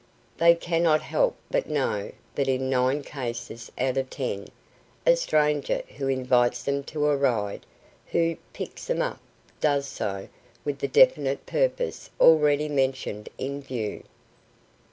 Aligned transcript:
They 0.39 0.55
cannot 0.55 1.03
help 1.03 1.35
but 1.51 1.69
know 1.69 2.11
that 2.33 2.47
in 2.47 2.71
nine 2.71 3.03
cases 3.03 3.71
out 3.77 3.97
of 3.97 4.09
ten, 4.09 4.47
a 5.05 5.15
stranger 5.15 5.83
who 5.95 6.07
invites 6.07 6.63
them 6.63 6.81
to 6.85 7.05
a 7.05 7.15
ride, 7.15 7.67
who 8.07 8.37
"picks" 8.51 8.87
them 8.87 9.03
up, 9.03 9.19
does 9.59 9.85
so 9.87 10.27
with 10.65 10.79
the 10.79 10.87
definite 10.87 11.45
purpose 11.45 12.09
already 12.19 12.67
mentioned 12.67 13.29
in 13.37 13.61
view. 13.61 14.01